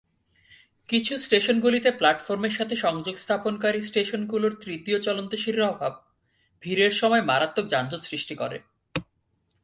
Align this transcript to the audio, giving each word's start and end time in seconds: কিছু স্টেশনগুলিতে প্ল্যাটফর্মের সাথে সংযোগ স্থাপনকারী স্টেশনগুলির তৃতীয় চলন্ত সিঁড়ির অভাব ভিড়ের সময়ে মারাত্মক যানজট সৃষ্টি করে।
কিছু 0.89 1.13
স্টেশনগুলিতে 1.17 1.89
প্ল্যাটফর্মের 1.91 2.53
সাথে 2.53 2.75
সংযোগ 2.75 3.15
স্থাপনকারী 3.17 3.79
স্টেশনগুলির 3.81 4.53
তৃতীয় 4.55 4.97
চলন্ত 4.99 5.31
সিঁড়ির 5.35 5.69
অভাব 5.73 5.93
ভিড়ের 6.63 6.91
সময়ে 6.91 7.23
মারাত্মক 7.23 7.65
যানজট 7.67 8.01
সৃষ্টি 8.01 8.35
করে। 8.35 8.57